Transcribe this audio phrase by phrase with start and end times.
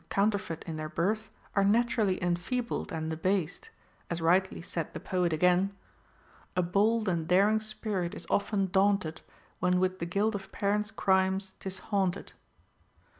[0.09, 3.69] counterfeit in their birth are naturally enfeebled and de based;
[4.09, 5.75] as rightly said the poet again,—
[6.55, 9.21] A bold and daring spirit is often daunted,
[9.59, 12.33] When with the guilt of parents' crimes 'tis haunted.